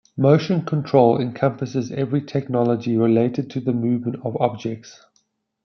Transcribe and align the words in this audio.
Motion 0.17 0.63
Control 0.65 1.21
encompasses 1.21 1.91
every 1.91 2.21
technology 2.23 2.97
related 2.97 3.51
to 3.51 3.59
the 3.59 3.71
movement 3.71 4.15
of 4.25 4.35
objects. 4.41 4.99